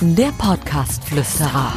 [0.00, 1.72] Der Podcast-Flüsterer.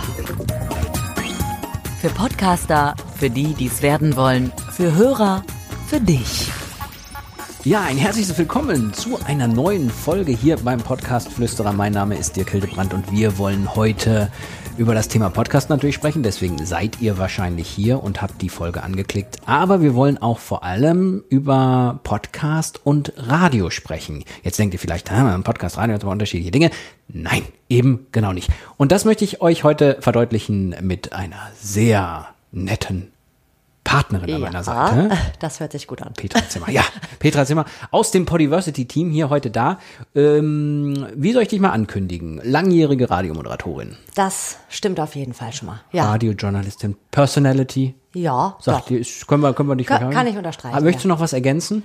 [2.01, 5.43] Für Podcaster, für die, die es werden wollen, für Hörer,
[5.87, 6.51] für dich.
[7.63, 11.73] Ja, ein herzliches Willkommen zu einer neuen Folge hier beim Podcast Flüsterer.
[11.73, 14.31] Mein Name ist Dirk Hildebrandt und wir wollen heute
[14.77, 16.23] über das Thema Podcast natürlich sprechen.
[16.23, 19.37] Deswegen seid ihr wahrscheinlich hier und habt die Folge angeklickt.
[19.45, 24.23] Aber wir wollen auch vor allem über Podcast und Radio sprechen.
[24.43, 26.71] Jetzt denkt ihr vielleicht, ah, Podcast, Radio, zwei unterschiedliche Dinge.
[27.07, 28.49] Nein, eben genau nicht.
[28.77, 33.11] Und das möchte ich euch heute verdeutlichen mit einer sehr netten
[33.87, 35.09] Partnerin an meiner Seite.
[35.39, 36.13] Das hört sich gut an.
[36.13, 36.69] Petra Zimmer.
[36.69, 36.83] Ja,
[37.19, 39.79] Petra Zimmer aus dem Podiversity-Team hier heute da.
[40.13, 42.41] Ähm, wie soll ich dich mal ankündigen?
[42.43, 43.95] Langjährige Radiomoderatorin.
[44.15, 45.79] Das stimmt auf jeden Fall schon mal.
[45.91, 47.95] Ja, Radiojournalistin, Personality.
[48.13, 48.91] ja Sagt doch.
[48.91, 51.09] ist, können wir, können wir dich Kann- kann ich unterstreichen, Aber möchtest ja.
[51.09, 51.83] du noch was ergänzen?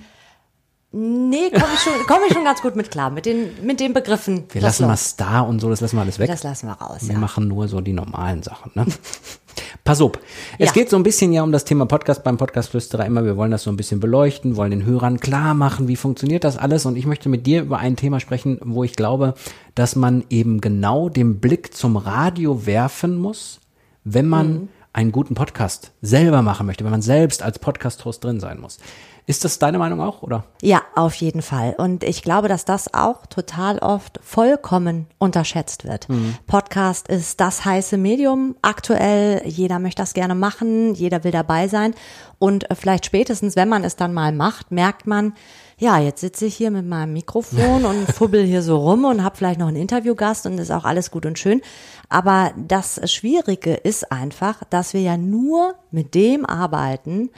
[0.95, 3.09] Nee, komme ich, schon, komm ich schon ganz gut mit klar.
[3.11, 4.45] Mit den, mit den Begriffen.
[4.53, 5.03] Wir lassen mal läuft.
[5.05, 6.29] Star und so, das lassen wir alles weg.
[6.29, 7.19] Das lassen wir raus, Wir ja.
[7.19, 8.73] machen nur so die normalen Sachen.
[8.75, 8.85] Ne?
[9.85, 10.13] Pass auf.
[10.59, 10.73] Es Ja.
[10.73, 13.25] geht so ein bisschen ja um das Thema Podcast beim Podcast Flüsterer immer.
[13.25, 16.59] Wir wollen das so ein bisschen beleuchten, wollen den Hörern klar machen, wie funktioniert das
[16.59, 16.85] alles.
[16.87, 19.35] Und ich möchte mit dir über ein Thema sprechen, wo ich glaube,
[19.75, 23.61] dass man eben genau den Blick zum Radio werfen muss,
[24.05, 24.69] wenn man Mhm.
[24.93, 28.79] einen guten Podcast selber machen möchte, wenn man selbst als Podcast-Host drin sein muss.
[29.25, 30.45] Ist das deine Meinung auch, oder?
[30.63, 31.77] Ja, auf jeden Fall.
[31.79, 36.09] Und ich glaube, dass das auch total oft vollkommen unterschätzt wird.
[36.49, 39.47] Podcast ist das heiße Medium aktuell.
[39.47, 40.95] Jeder möchte das gerne machen.
[40.95, 41.95] Jeder will dabei sein.
[42.41, 45.35] Und vielleicht spätestens, wenn man es dann mal macht, merkt man,
[45.79, 49.37] ja, jetzt sitze ich hier mit meinem Mikrofon und fubbel hier so rum und habe
[49.37, 51.63] vielleicht noch einen Interviewgast und ist auch alles gut und schön.
[52.09, 57.31] Aber das Schwierige ist einfach, dass wir ja nur mit dem arbeiten,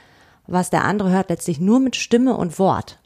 [0.47, 2.99] was der andere hört, letztlich nur mit Stimme und Wort.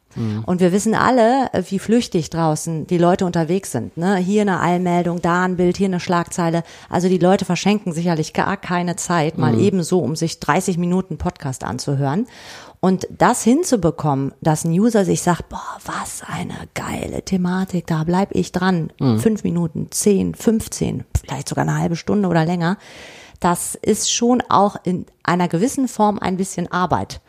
[0.47, 3.97] Und wir wissen alle, äh, wie flüchtig draußen die Leute unterwegs sind.
[3.97, 4.17] Ne?
[4.17, 6.64] Hier eine Eilmeldung, da ein Bild, hier eine Schlagzeile.
[6.89, 11.63] Also die Leute verschenken sicherlich gar keine Zeit, mal ebenso, um sich 30 Minuten Podcast
[11.63, 12.27] anzuhören.
[12.80, 18.34] Und das hinzubekommen, dass ein User sich sagt, boah, was eine geile Thematik, da bleib
[18.34, 18.92] ich dran.
[19.18, 22.79] Fünf Minuten, zehn, 15, vielleicht sogar eine halbe Stunde oder länger.
[23.41, 27.21] Das ist schon auch in einer gewissen Form ein bisschen Arbeit.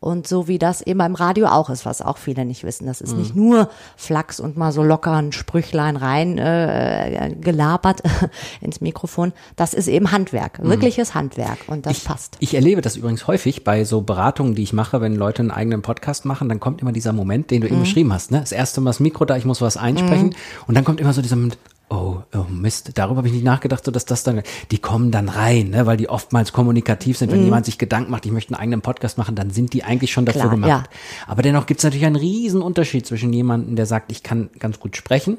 [0.00, 2.84] Und so wie das eben beim Radio auch ist, was auch viele nicht wissen.
[2.86, 8.02] Das ist nicht nur Flachs und mal so locker ein Sprüchlein rein äh, gelabert
[8.60, 9.32] ins Mikrofon.
[9.56, 11.56] Das ist eben Handwerk, wirkliches Handwerk.
[11.68, 12.36] Und das passt.
[12.40, 15.80] Ich erlebe das übrigens häufig bei so Beratungen, die ich mache, wenn Leute einen eigenen
[15.80, 17.72] Podcast machen, dann kommt immer dieser Moment, den du Mhm.
[17.72, 18.30] eben beschrieben hast.
[18.30, 18.40] Ne?
[18.40, 20.34] Das erste Mal das Mikro da, ich muss was einsprechen.
[20.66, 21.56] Und dann kommt immer so dieser Moment,
[21.90, 25.28] oh, oh Mist, darüber habe ich nicht nachgedacht, so dass das dann, die kommen dann
[25.28, 25.86] rein, ne?
[25.86, 27.30] weil die oftmals kommunikativ sind.
[27.30, 27.44] Wenn Mhm.
[27.44, 30.24] jemand sich Gedanken macht, ich möchte einen eigenen Podcast machen, dann sind die eigentlich schon
[30.26, 30.68] dafür Klar, gemacht.
[30.68, 30.82] ja.
[31.26, 34.80] Aber dennoch gibt es natürlich einen riesen Unterschied zwischen jemandem, der sagt, ich kann ganz
[34.80, 35.38] gut sprechen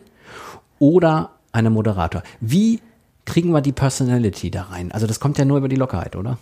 [0.79, 2.23] oder einem Moderator.
[2.41, 2.79] Wie
[3.25, 4.91] kriegen wir die Personality da rein?
[4.91, 6.38] Also das kommt ja nur über die Lockerheit, oder?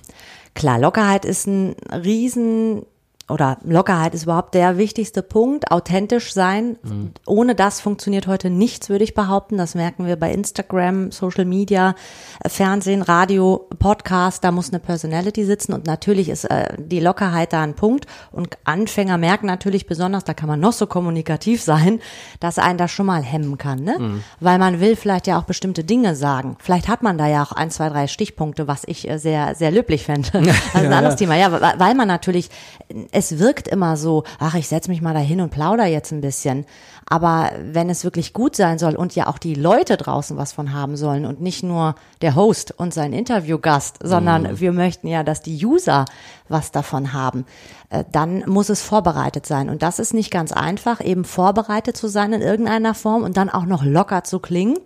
[0.54, 2.84] Klar, Lockerheit ist ein riesen
[3.30, 5.72] oder Lockerheit ist überhaupt der wichtigste Punkt.
[5.72, 6.78] Authentisch sein.
[7.26, 9.58] Ohne das funktioniert heute nichts, würde ich behaupten.
[9.58, 11.96] Das merken wir bei Instagram, Social Media,
[12.44, 14.44] äh, Fernsehen, Radio, Podcast.
[14.44, 18.08] Da muss eine Personality sitzen und natürlich ist äh, die Lockerheit da ein Punkt.
[18.32, 22.02] Und Anfänger merken natürlich besonders, da kann man noch so kommunikativ sein,
[22.42, 24.22] dass einen das schon mal hemmen kann, ne?
[24.42, 26.58] Weil man will vielleicht ja auch bestimmte Dinge sagen.
[26.60, 29.72] Vielleicht hat man da ja auch ein, zwei, drei Stichpunkte, was ich äh, sehr, sehr
[29.72, 30.30] löblich fände.
[30.74, 31.36] Also ein anderes Thema.
[31.36, 32.50] Ja, weil man natürlich,
[33.14, 36.66] es wirkt immer so, ach, ich setze mich mal dahin und plauder jetzt ein bisschen.
[37.06, 40.74] Aber wenn es wirklich gut sein soll und ja auch die Leute draußen was von
[40.74, 45.42] haben sollen und nicht nur der Host und sein Interviewgast, sondern wir möchten ja, dass
[45.42, 46.06] die User
[46.50, 47.46] was davon haben,
[47.90, 49.70] äh, dann muss es vorbereitet sein.
[49.70, 53.50] Und das ist nicht ganz einfach, eben vorbereitet zu sein in irgendeiner Form und dann
[53.50, 54.78] auch noch locker zu klingen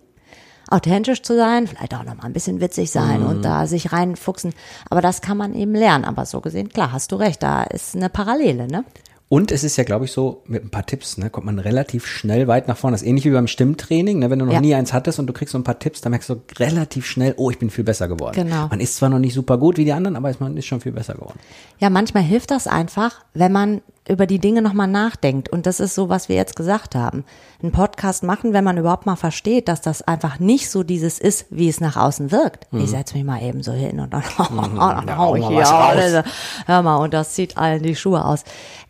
[0.70, 4.52] authentisch zu sein, vielleicht auch noch mal ein bisschen witzig sein und da sich reinfuchsen.
[4.90, 6.04] Aber das kann man eben lernen.
[6.04, 8.84] Aber so gesehen, klar, hast du recht, da ist eine Parallele, ne?
[9.30, 12.06] Und es ist ja, glaube ich, so, mit ein paar Tipps, ne, kommt man relativ
[12.06, 12.94] schnell weit nach vorne.
[12.94, 14.60] Das ist ähnlich wie beim Stimmtraining, ne, wenn du noch Ja.
[14.62, 17.34] nie eins hattest und du kriegst so ein paar Tipps, dann merkst du relativ schnell,
[17.36, 18.32] oh, ich bin viel besser geworden.
[18.34, 18.68] Genau.
[18.68, 20.92] Man ist zwar noch nicht super gut wie die anderen, aber man ist schon viel
[20.92, 21.38] besser geworden.
[21.78, 25.48] Ja, manchmal hilft das einfach, wenn man über die Dinge nochmal nachdenkt.
[25.48, 27.24] Und das ist so, was wir jetzt gesagt haben.
[27.62, 31.46] Einen Podcast machen, wenn man überhaupt mal versteht, dass das einfach nicht so dieses ist,
[31.50, 32.66] wie es nach außen wirkt.
[32.72, 36.24] Ich setze mich mal eben so hin und dann, dann hau ich hier raus.
[36.66, 38.44] Hör mal, und das zieht allen die Schuhe aus.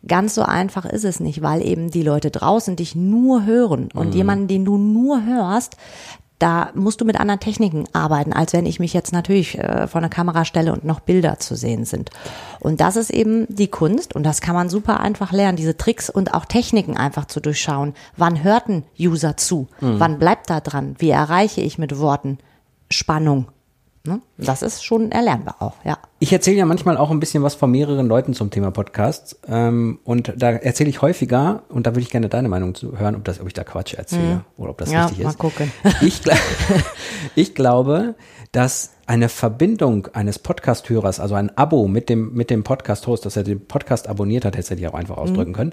[0.07, 3.89] Ganz so einfach ist es nicht, weil eben die Leute draußen dich nur hören.
[3.95, 5.77] Und jemanden, den du nur hörst,
[6.39, 10.01] da musst du mit anderen Techniken arbeiten, als wenn ich mich jetzt natürlich äh, vor
[10.01, 12.11] eine Kamera stelle und noch Bilder zu sehen sind.
[12.61, 16.09] Und das ist eben die Kunst und das kann man super einfach lernen, diese Tricks
[16.11, 17.95] und auch Techniken einfach zu durchschauen.
[18.17, 19.69] Wann hört ein User zu?
[19.81, 20.01] Mhm.
[20.01, 20.95] Wann bleibt da dran?
[20.99, 22.39] Wie erreiche ich mit Worten
[22.91, 23.47] Spannung?
[24.05, 24.21] Ne?
[24.39, 25.99] Das ist schon erlernbar auch, ja.
[26.19, 29.39] Ich erzähle ja manchmal auch ein bisschen was von mehreren Leuten zum Thema Podcasts.
[29.47, 33.17] Ähm, und da erzähle ich häufiger, und da würde ich gerne deine Meinung zu hören,
[33.17, 34.41] ob, das, ob ich da Quatsch erzähle mhm.
[34.57, 35.25] oder ob das ja, richtig ist.
[35.25, 35.73] Mal gucken.
[36.01, 36.23] Ich,
[37.35, 38.15] ich glaube,
[38.53, 43.43] dass eine Verbindung eines Podcast-Hörers, also ein Abo mit dem, mit dem Podcast-Host, dass er
[43.43, 45.57] den Podcast abonniert hat, hätte ich auch einfach ausdrücken mhm.
[45.57, 45.73] können,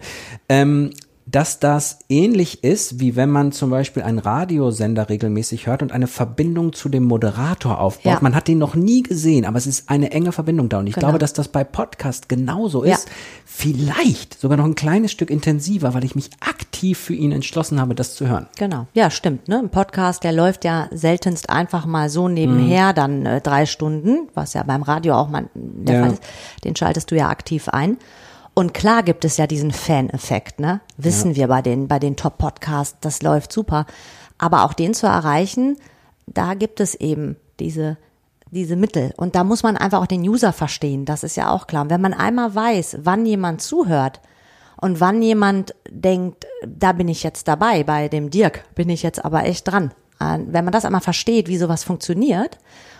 [0.49, 0.89] ähm,
[1.27, 6.05] dass das ähnlich ist, wie wenn man zum Beispiel einen Radiosender regelmäßig hört und eine
[6.05, 8.13] Verbindung zu dem Moderator aufbaut.
[8.13, 8.19] Ja.
[8.21, 10.79] Man hat den noch nie gesehen, aber es ist eine enge Verbindung da.
[10.79, 11.07] Und ich genau.
[11.07, 13.07] glaube, dass das bei Podcast genauso ist.
[13.07, 13.13] Ja.
[13.43, 17.95] Vielleicht sogar noch ein kleines Stück intensiver, weil ich mich aktiv für ihn entschlossen habe,
[17.95, 18.45] das zu hören.
[18.57, 18.85] Genau.
[18.93, 19.47] Ja, stimmt.
[19.47, 19.57] Ne?
[19.57, 22.95] Ein Podcast, der läuft ja seltenst einfach mal so nebenher, mhm.
[22.95, 26.01] dann äh, drei Stunden, was ja beim Radio auch mal der ja.
[26.01, 26.23] Fall ist.
[26.63, 27.97] Den schaltest du ja aktiv ein.
[28.55, 30.79] Und klar gibt es ja diesen Fan-Effekt, ne?
[30.97, 31.35] Wissen ja.
[31.35, 33.85] wir bei den, bei den Top-Podcasts, das läuft super.
[34.37, 35.77] Aber auch den zu erreichen,
[36.25, 37.97] da gibt es eben diese,
[38.51, 39.13] diese Mittel.
[39.17, 41.03] Und da muss man einfach auch den User verstehen.
[41.03, 41.83] Das ist ja auch klar.
[41.83, 44.21] Und wenn man einmal weiß, wann jemand zuhört
[44.79, 49.23] und wann jemand denkt, da bin ich jetzt dabei, bei dem Dirk bin ich jetzt
[49.23, 49.91] aber echt dran.
[50.21, 52.57] Äh, wenn man das einmal versteht, wie sowas funktioniert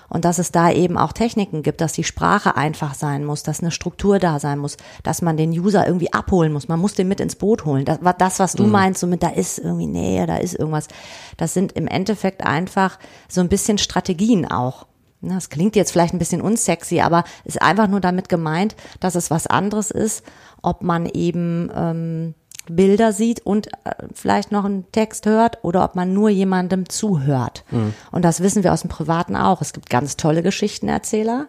[0.10, 3.62] und dass es da eben auch Techniken gibt, dass die Sprache einfach sein muss, dass
[3.62, 6.68] eine Struktur da sein muss, dass man den User irgendwie abholen muss.
[6.68, 7.86] Man muss den mit ins Boot holen.
[7.86, 8.72] Das, das was du mhm.
[8.72, 10.88] meinst, so mit da ist irgendwie Nähe, da ist irgendwas.
[11.38, 14.88] Das sind im Endeffekt einfach so ein bisschen Strategien auch.
[15.22, 19.32] Das klingt jetzt vielleicht ein bisschen unsexy, aber ist einfach nur damit gemeint, dass es
[19.32, 20.24] was anderes ist,
[20.62, 22.36] ob man eben ähm,
[22.70, 27.64] Bilder sieht und äh, vielleicht noch einen Text hört oder ob man nur jemandem zuhört.
[27.72, 27.94] Mhm.
[28.12, 29.62] Und das wissen wir aus dem Privaten auch.
[29.62, 31.48] Es gibt ganz tolle Geschichtenerzähler.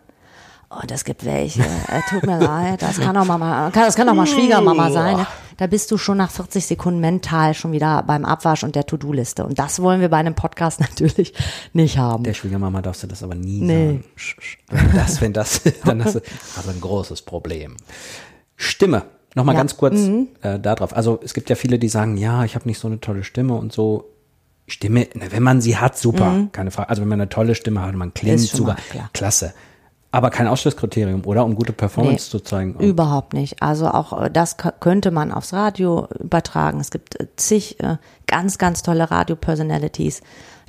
[0.68, 4.14] Und es gibt welche, äh, tut mir leid, das kann auch Mama, das kann auch
[4.14, 5.16] mal Schwiegermama sein.
[5.18, 5.26] Ne?
[5.58, 9.46] Da bist du schon nach 40 Sekunden mental schon wieder beim Abwasch und der To-Do-Liste.
[9.46, 11.34] Und das wollen wir bei einem Podcast natürlich
[11.72, 12.24] nicht haben.
[12.24, 13.86] Der Schwiegermama darfst du das aber nie nee.
[13.86, 14.02] sagen.
[14.70, 16.20] Wenn das, wenn das, dann hast du
[16.56, 17.76] also ein großes Problem.
[18.56, 19.04] Stimme.
[19.36, 19.60] Nochmal ja.
[19.60, 20.28] ganz kurz mhm.
[20.40, 20.96] äh, darauf.
[20.96, 23.54] Also es gibt ja viele, die sagen, ja, ich habe nicht so eine tolle Stimme
[23.54, 24.10] und so.
[24.66, 26.52] Stimme, wenn man sie hat, super, mhm.
[26.52, 26.88] keine Frage.
[26.88, 28.76] Also wenn man eine tolle Stimme hat, man klingt super,
[29.12, 29.52] klasse.
[30.10, 31.44] Aber kein Ausschlusskriterium, oder?
[31.44, 32.76] Um gute Performance nee, zu zeigen.
[32.76, 33.62] Und überhaupt nicht.
[33.62, 36.80] Also auch äh, das könnte man aufs Radio übertragen.
[36.80, 40.22] Es gibt äh, zig äh, ganz, ganz tolle Radio-Personalities,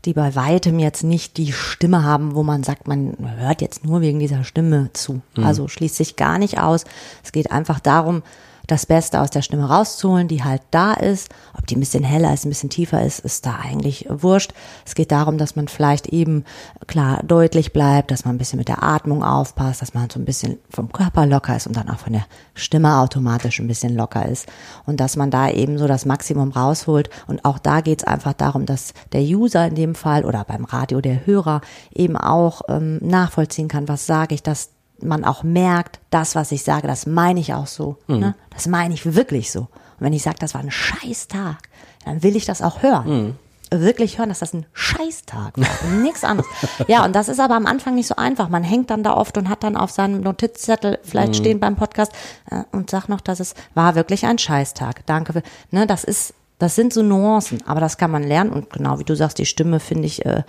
[0.04, 4.02] die bei weitem jetzt nicht die Stimme haben, wo man sagt, man hört jetzt nur
[4.02, 5.22] wegen dieser Stimme zu.
[5.38, 5.46] Mhm.
[5.46, 6.84] Also schließt sich gar nicht aus.
[7.24, 8.24] Es geht einfach darum,
[8.68, 11.30] das Beste aus der Stimme rauszuholen, die halt da ist.
[11.58, 14.54] Ob die ein bisschen heller ist, ein bisschen tiefer ist, ist da eigentlich wurscht.
[14.86, 16.44] Es geht darum, dass man vielleicht eben
[16.86, 20.26] klar deutlich bleibt, dass man ein bisschen mit der Atmung aufpasst, dass man so ein
[20.26, 24.28] bisschen vom Körper locker ist und dann auch von der Stimme automatisch ein bisschen locker
[24.28, 24.48] ist.
[24.86, 27.10] Und dass man da eben so das Maximum rausholt.
[27.28, 30.66] Und auch da geht es einfach darum, dass der User in dem Fall oder beim
[30.66, 31.62] Radio der Hörer
[31.94, 36.64] eben auch ähm, nachvollziehen kann, was sage ich, dass man auch merkt, das, was ich
[36.64, 37.98] sage, das meine ich auch so.
[38.08, 38.20] Mhm.
[38.20, 38.36] Ne?
[38.50, 39.62] Das meine ich wirklich so.
[39.62, 41.58] Und wenn ich sage, das war ein Scheißtag,
[42.06, 43.08] dann will ich das auch hören.
[43.10, 43.36] Mhm.
[43.70, 46.50] Wirklich hören, dass das ein Scheißtag war und nichts anderes.
[46.88, 48.48] Ja, und das ist aber am Anfang nicht so einfach.
[48.48, 51.34] Man hängt dann da oft und hat dann auf seinem Notizzettel vielleicht mhm.
[51.34, 52.14] stehen beim Podcast
[52.50, 55.06] äh, und sagt noch, dass es war wirklich ein Scheißtag.
[55.06, 55.34] Danke.
[55.34, 58.98] Für, ne, das ist das sind so Nuancen, aber das kann man lernen und genau
[58.98, 60.44] wie du sagst, die Stimme finde ich äh,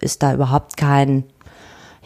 [0.00, 1.24] ist da überhaupt kein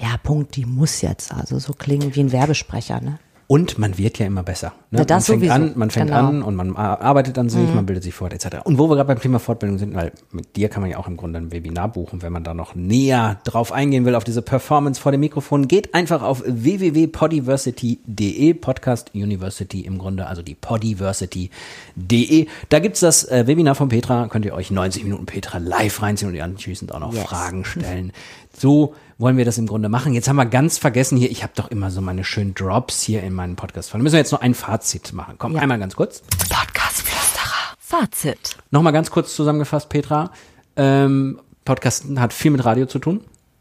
[0.01, 3.19] ja, Punkt, die muss jetzt also so klingen wie ein Werbesprecher, ne?
[3.51, 4.75] Und man wird ja immer besser.
[4.93, 5.01] Ne?
[5.01, 5.55] Ja, das man fängt sowieso.
[5.55, 6.21] an, man fängt genau.
[6.21, 7.75] an und man arbeitet an sich, mhm.
[7.75, 8.59] man bildet sich fort, etc.
[8.63, 11.09] Und wo wir gerade beim Thema Fortbildung sind, weil mit dir kann man ja auch
[11.09, 14.41] im Grunde ein Webinar buchen, wenn man da noch näher drauf eingehen will, auf diese
[14.41, 22.47] Performance vor dem Mikrofon, geht einfach auf www.podiversity.de, Podcast University im Grunde, also die podiversity.de.
[22.69, 26.29] Da gibt's das äh, Webinar von Petra, könnt ihr euch 90 Minuten Petra live reinziehen
[26.29, 27.25] und ihr anschließend auch noch yes.
[27.25, 28.13] Fragen stellen.
[28.57, 30.15] So wollen wir das im Grunde machen.
[30.15, 33.23] Jetzt haben wir ganz vergessen hier, ich habe doch immer so meine schönen Drops hier
[33.23, 33.95] in meinen Podcast.
[33.95, 35.35] Müssen wir jetzt noch ein Fazit machen.
[35.39, 35.61] Komm, ja.
[35.61, 36.23] einmal ganz kurz.
[36.49, 37.77] Podcast Flüsterer.
[37.79, 38.57] Fazit.
[38.71, 40.31] Nochmal ganz kurz zusammengefasst, Petra.
[40.77, 43.21] Ähm, Podcast hat viel mit Radio zu tun.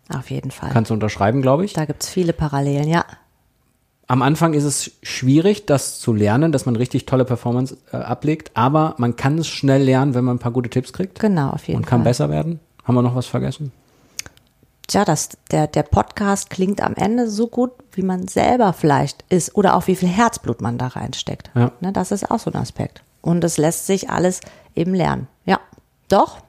[0.09, 0.71] Auf jeden Fall.
[0.71, 1.73] Kannst du unterschreiben, glaube ich.
[1.73, 3.05] Da gibt's viele Parallelen, ja.
[4.07, 8.49] Am Anfang ist es schwierig, das zu lernen, dass man richtig tolle Performance äh, ablegt,
[8.55, 11.19] aber man kann es schnell lernen, wenn man ein paar gute Tipps kriegt.
[11.19, 11.83] Genau, auf jeden Fall.
[11.83, 12.59] Und kann besser werden.
[12.85, 13.71] Haben wir noch was vergessen?
[14.89, 19.55] Tja, das, der, der Podcast klingt am Ende so gut, wie man selber vielleicht ist
[19.55, 21.51] oder auch wie viel Herzblut man da reinsteckt.
[21.55, 21.71] Ja.
[21.79, 23.03] Ne, das ist auch so ein Aspekt.
[23.21, 24.41] Und es lässt sich alles
[24.75, 25.27] eben lernen.
[25.45, 25.59] Ja,
[26.07, 26.39] doch,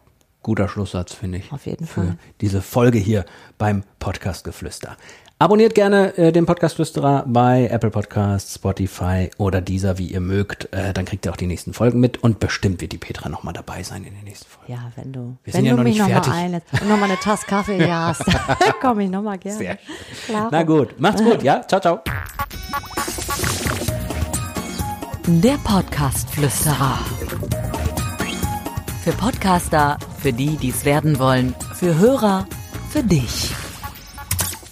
[0.42, 1.52] guter Schlusssatz, finde ich.
[1.52, 2.18] Auf jeden für Fall.
[2.40, 3.24] diese Folge hier
[3.58, 4.96] beim Podcast Geflüster.
[5.42, 10.68] Abonniert gerne äh, den Podcast Flüsterer bei Apple Podcasts, Spotify oder dieser, wie ihr mögt.
[10.70, 13.54] Äh, dann kriegt ihr auch die nächsten Folgen mit und bestimmt wird die Petra nochmal
[13.54, 14.70] dabei sein in den nächsten Folgen.
[14.70, 16.32] Ja, wenn du, Wir wenn sind ja du noch mich nicht nochmal fertig.
[16.34, 18.22] einlädst und nochmal eine Tasse Kaffee hier hast,
[18.82, 19.56] komme ich nochmal gerne.
[19.56, 19.78] Sehr
[20.26, 20.48] Klaro.
[20.50, 21.66] Na gut, macht's gut, ja?
[21.66, 22.00] Ciao, ciao.
[25.26, 26.98] Der Podcast-Flüsterer.
[29.02, 32.46] Für Podcaster, für die, die es werden wollen, für Hörer,
[32.90, 33.54] für dich.